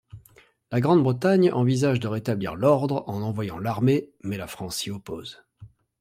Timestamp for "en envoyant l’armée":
3.05-4.09